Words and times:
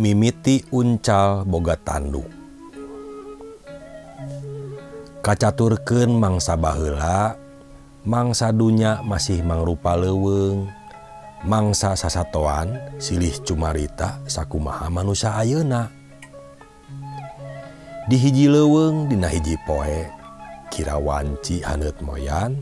mimiti 0.00 0.64
uncal 0.72 1.44
boga 1.44 1.76
tandu. 1.76 2.24
Kacaturken 5.20 6.16
mangsa 6.16 6.56
Baheela 6.56 7.36
mangsa 8.08 8.48
dunya 8.48 9.04
masih 9.04 9.44
mangrupa 9.44 9.92
leweng 10.00 10.72
mangsa 11.44 11.92
sasatoan 11.92 12.80
silih 12.96 13.36
cumarita 13.44 14.24
sakumaha 14.24 14.88
manusia 14.88 15.36
ayeuna. 15.36 15.92
Dihiji 18.08 18.48
leweng 18.48 19.12
dina 19.12 19.28
hiji 19.28 19.60
poe 19.68 20.08
kira 20.72 20.96
wanci 20.96 21.60
hanet 21.60 22.00
moyan 22.00 22.56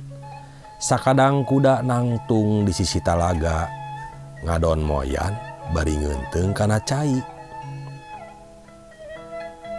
sakadang 0.83 1.47
kuda 1.47 1.87
nangtung 1.87 2.67
di 2.67 2.75
sisi 2.75 2.99
talaga 2.99 3.71
ngadon 4.43 4.83
moyan 4.83 5.48
bari 5.73 5.95
ngenteng 5.97 6.57
kana 6.57 6.81
cai. 6.83 7.21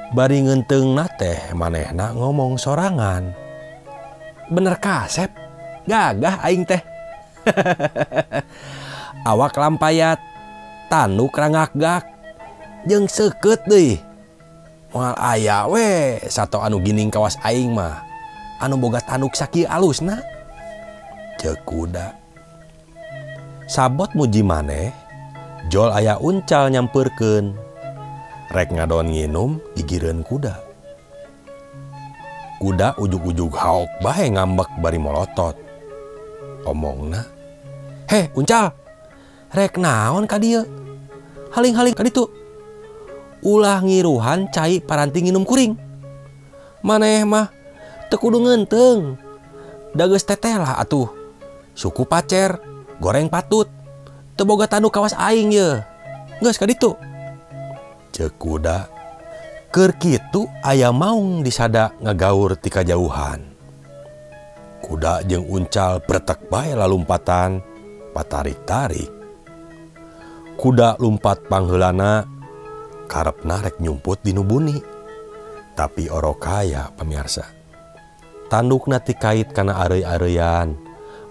Bari 0.09 0.41
ngenteng 0.41 0.97
na 0.97 1.05
teh 1.05 1.53
manehna 1.53 2.13
ngomong 2.17 2.57
sorangan. 2.57 3.29
Bener 4.49 4.77
kasep? 4.81 5.29
Gagah 5.85 6.41
aing 6.41 6.65
teh. 6.65 6.81
Awak 9.29 9.53
lampayat 9.57 10.17
tanduk 10.89 11.37
rangak 11.37 11.73
gak 11.77 12.03
jeng 12.89 13.05
seket 13.05 13.67
deh 13.67 13.99
mual 14.89 15.13
aya 15.21 15.69
we 15.69 16.17
satu 16.25 16.57
anu 16.65 16.81
gining 16.81 17.13
kawas 17.13 17.37
aing 17.45 17.73
mah. 17.73 18.01
Anu 18.57 18.75
boga 18.75 18.99
tanduk 18.99 19.37
sakit 19.37 19.69
alus 19.69 20.01
na 20.01 20.19
cekuda. 21.37 22.17
Sabot 23.69 24.09
muji 24.17 24.41
maneh 24.41 24.89
Jol 25.67 25.91
aya 25.91 26.15
uncal 26.23 26.71
nyamperken 26.71 27.51
rek 28.55 28.71
ngadon 28.71 29.11
nginum 29.11 29.59
gigiran 29.75 30.23
kuda. 30.23 30.55
Kuda 32.63 32.95
ujug-ujug 32.95 33.51
haok 33.51 33.91
bae 33.99 34.31
ngambek 34.31 34.71
bari 34.79 34.95
molotot. 34.95 35.59
Omong 36.63 37.11
nah 37.11 37.27
he 38.07 38.31
uncal 38.39 38.71
rek 39.51 39.75
naon 39.75 40.23
ka 40.23 40.39
dia 40.39 40.63
haling-haling 41.51 41.95
tadi 41.95 42.11
tuh 42.11 42.31
ulah 43.43 43.83
ngiruhan 43.83 44.47
cai 44.51 44.79
paranti 44.79 45.23
nginum 45.23 45.43
kuring. 45.43 45.75
Maneh 46.79 47.27
mah 47.27 47.51
tekudu 48.07 48.39
ngenteng. 48.39 49.19
Dages 49.91 50.23
tetela 50.23 50.79
atuh. 50.79 51.09
Suku 51.75 52.03
pacer 52.07 52.59
goreng 52.99 53.31
patut. 53.31 53.78
teboga 54.39 54.71
tanduk 54.71 54.95
kawas 54.95 55.11
aing 55.19 55.51
ya 55.51 55.83
nggak 56.39 56.55
sekali 56.55 56.79
itu 56.79 56.95
cekuda 58.15 58.87
kerkitu 59.75 60.47
ayam 60.63 60.95
maung 60.95 61.43
disada 61.43 61.91
ngagaur 61.99 62.55
tika 62.55 62.87
jauhan 62.87 63.43
kuda 64.79 65.27
jeng 65.27 65.43
uncal 65.43 65.99
pretek 65.99 66.47
bae 66.47 66.71
lalumpatan 66.73 67.59
patarik-tarik. 68.19 69.11
Kuda 70.59 70.99
lumpat 70.99 71.47
panghelana 71.47 72.27
karep 73.07 73.47
narek 73.47 73.79
nyumput 73.79 74.19
di 74.25 74.35
nubuni. 74.35 74.75
Tapi 75.77 76.11
oro 76.11 76.35
kaya 76.35 76.91
pemirsa. 76.91 77.47
Tanduk 78.51 78.91
nati 78.91 79.15
kait 79.15 79.55
karena 79.55 79.79
are-arean 79.79 80.75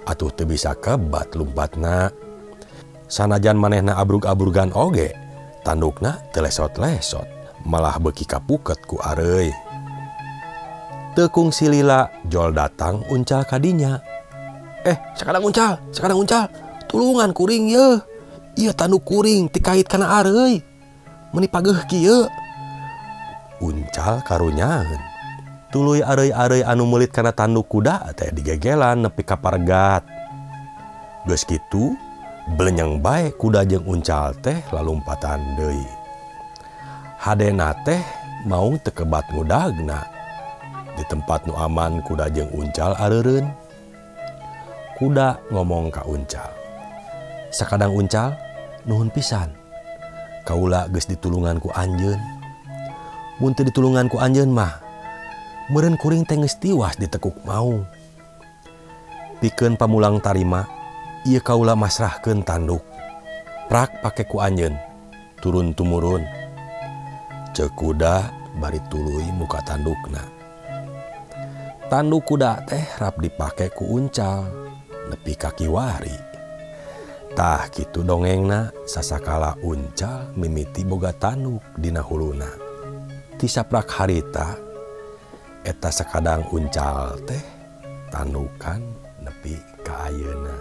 atuh 0.08 0.32
teu 0.32 0.48
bisa 0.48 0.72
kebat 0.78 1.36
lumpatna. 1.36 2.08
sanajan 3.08 3.56
manehna 3.56 3.96
abrug-aburgan 3.96 4.70
oge 4.76 5.10
tandukna 5.64 6.20
telesot-lesot 6.30 7.26
malah 7.66 7.96
beki 7.98 8.28
kapuket 8.28 8.78
ku 8.86 9.00
arei 9.00 9.50
tekung 11.16 11.50
silila 11.50 12.06
jol 12.28 12.54
datang 12.54 13.02
uncal 13.10 13.42
kadinya 13.42 13.98
eh 14.86 14.94
sekarang 15.18 15.42
uncal 15.42 15.80
sekarang 15.90 16.20
uncal. 16.22 16.46
Tulungan 16.88 17.36
kuring 17.36 17.68
ye. 17.68 18.00
Iya 18.56 18.72
tanduk 18.72 19.04
kuring 19.04 19.52
tikait 19.52 19.84
kana 19.84 20.24
arei 20.24 20.64
meni 21.36 21.44
pageh 21.44 21.84
kieu 21.84 22.24
uncal 23.60 24.24
karunyaan. 24.24 24.96
Tuluy 25.68 26.00
arei-arei 26.00 26.64
anu 26.64 26.88
meulit 26.88 27.12
kana 27.12 27.36
tanduk 27.36 27.68
kuda 27.68 28.08
teh 28.16 28.32
digegelan 28.32 29.04
nepi 29.04 29.20
ka 29.20 29.36
pargat. 29.36 30.00
Geus 31.28 31.44
kitu 31.44 31.92
belenyang 32.56 32.96
baik 33.04 33.36
kuda 33.36 33.66
jeng 33.68 33.84
uncal 33.84 34.32
teh 34.40 34.56
lalumpatan 34.72 35.42
Dei 35.58 35.84
Hadena 37.18 37.74
teh 37.84 38.00
mau 38.48 38.72
tekebat 38.80 39.26
mudagna 39.34 40.06
di 40.96 41.04
tempat 41.10 41.44
nu 41.44 41.52
aman 41.58 42.00
kuda 42.06 42.30
jeng 42.32 42.48
uncal 42.56 42.96
arerun 42.96 43.44
kuda 44.96 45.38
ngomong 45.52 45.92
ka 45.92 46.02
uncal. 46.08 46.50
Sakadang 47.54 47.94
uncal 47.94 48.32
nuhun 48.86 49.10
pisan. 49.12 49.50
Kaula 50.46 50.88
geus 50.88 51.06
ditulunganku 51.10 51.68
anjeun. 51.76 52.18
Mun 53.38 53.52
teu 53.52 53.66
ditulunganku 53.66 54.16
anjeun 54.18 54.50
mah 54.50 54.78
meureun 55.68 56.00
kuring 56.00 56.24
teh 56.24 56.38
geus 56.38 56.56
tiwas 56.56 56.96
ditekuk 56.96 57.34
mau. 57.42 57.82
Pikeun 59.38 59.78
pamulang 59.78 60.18
tarima 60.18 60.77
ia 61.28 61.44
kaula 61.44 61.76
masrahkan 61.76 62.40
tanduk. 62.40 62.80
Prak 63.68 64.00
pakai 64.00 64.24
ku 64.24 64.40
anjen 64.40 64.72
turun 65.44 65.76
tumurun. 65.76 66.24
Cekuda 67.52 68.32
bari 68.56 68.80
tului 68.88 69.28
muka 69.36 69.60
tandukna. 69.60 70.24
Tanduk 71.92 72.24
kuda 72.32 72.64
teh 72.64 72.80
rap 72.96 73.20
dipakai 73.20 73.68
ku 73.76 74.00
uncal 74.00 74.48
nepi 75.12 75.36
kaki 75.36 75.68
wari. 75.68 76.16
Tah 77.36 77.68
gitu 77.76 78.00
dongengna 78.00 78.72
sasakala 78.88 79.52
uncal 79.60 80.32
mimiti 80.32 80.80
boga 80.80 81.12
tanduk 81.12 81.60
dina 81.76 82.00
huluna. 82.00 82.48
Tisaprak 83.36 83.92
harita 84.00 84.56
eta 85.60 85.92
sekadang 85.92 86.48
uncal 86.56 87.20
teh 87.28 87.44
tandukan 88.08 88.80
nepi 89.20 89.60
ka 89.84 90.08
ayeuna. 90.08 90.56